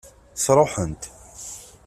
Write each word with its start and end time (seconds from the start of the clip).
Sṛuḥent. 0.43 1.03